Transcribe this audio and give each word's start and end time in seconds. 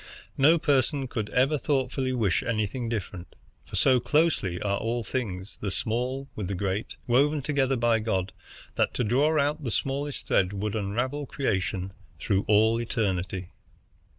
No 0.35 0.57
person 0.57 1.07
could 1.07 1.29
ever 1.29 1.59
thoughtfully 1.59 2.11
wish 2.11 2.41
anything 2.41 2.89
different, 2.89 3.35
for 3.67 3.75
so 3.75 3.99
closely 3.99 4.59
are 4.59 4.79
all 4.79 5.03
things, 5.03 5.59
the 5.61 5.69
small 5.69 6.27
with 6.35 6.47
the 6.47 6.55
great, 6.55 6.95
woven 7.05 7.43
together 7.43 7.75
by 7.75 7.99
God 7.99 8.31
that 8.77 8.95
to 8.95 9.03
draw 9.03 9.39
out 9.39 9.63
the 9.63 9.69
smallest 9.69 10.25
thread 10.25 10.53
would 10.53 10.75
unravel 10.75 11.27
creation 11.27 11.93
through 12.17 12.45
all 12.47 12.81
eternity. 12.81 13.51